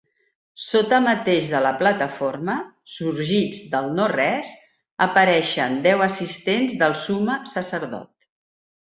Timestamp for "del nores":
3.73-4.49